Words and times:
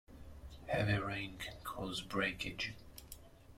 Heavy 0.65 0.97
rain 0.97 1.37
can 1.37 1.53
cause 1.63 2.01
breakage. 2.01 2.73